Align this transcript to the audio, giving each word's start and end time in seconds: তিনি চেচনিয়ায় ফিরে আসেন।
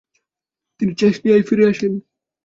তিনি 0.79 0.91
চেচনিয়ায় 0.95 1.45
ফিরে 1.47 1.65
আসেন। 1.71 1.93